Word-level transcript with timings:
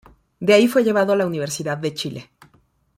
De 0.39 0.55
ahí 0.55 0.67
fue 0.67 0.83
llevado 0.83 1.13
a 1.13 1.15
la 1.15 1.27
Universidad 1.27 1.77
de 1.77 1.93
Chile. 1.93 2.31